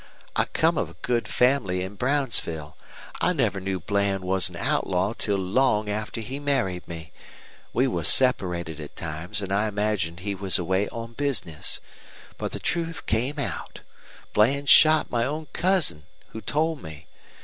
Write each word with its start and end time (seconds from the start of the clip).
I 0.35 0.45
come 0.45 0.79
of 0.79 0.89
a 0.89 0.95
good 1.03 1.27
family 1.27 1.83
in 1.83 1.93
Brownsville. 1.93 2.75
I 3.19 3.33
never 3.33 3.59
knew 3.59 3.79
Bland 3.79 4.23
was 4.23 4.49
an 4.49 4.55
outlaw 4.55 5.13
till 5.15 5.37
long 5.37 5.89
after 5.91 6.21
he 6.21 6.39
married 6.39 6.87
me. 6.87 7.11
We 7.71 7.87
were 7.87 8.03
separated 8.03 8.79
at 8.81 8.95
times, 8.95 9.43
and 9.43 9.53
I 9.53 9.67
imagined 9.67 10.21
he 10.21 10.33
was 10.33 10.57
away 10.57 10.89
on 10.89 11.13
business. 11.13 11.81
But 12.39 12.51
the 12.51 12.59
truth 12.59 13.05
came 13.05 13.37
out. 13.37 13.81
Bland 14.33 14.69
shot 14.69 15.11
my 15.11 15.23
own 15.23 15.45
cousin, 15.53 16.05
who 16.29 16.41
told 16.41 16.81
me. 16.81 17.05